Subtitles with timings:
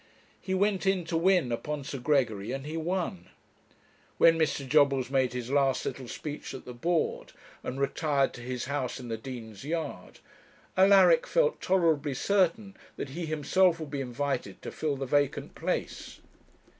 [0.41, 3.29] He went in to win upon Sir Gregory, and he won.
[4.17, 4.67] When Mr.
[4.67, 9.09] Jobbles made his last little speech at the Board, and retired to his house in
[9.09, 10.17] the Dean's yard,
[10.75, 16.19] Alaric felt tolerably certain that he himself would be invited to fill the vacant place.